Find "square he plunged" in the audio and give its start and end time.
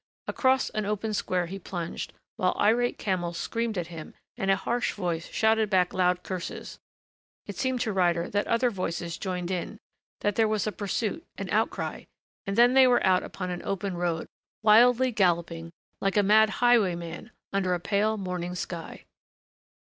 1.13-2.11